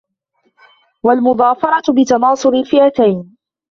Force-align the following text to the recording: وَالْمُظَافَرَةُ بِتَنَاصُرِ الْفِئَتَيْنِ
وَالْمُظَافَرَةُ 1.03 1.81
بِتَنَاصُرِ 1.93 2.53
الْفِئَتَيْنِ 2.55 3.37